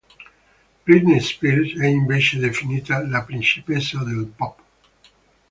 Britney 0.87 1.19
Spears 1.21 1.77
è 1.77 1.85
invece 1.85 2.39
definita 2.39 3.05
la 3.07 3.23
"Principessa 3.23 4.03
del 4.03 4.33
Pop. 4.35 4.59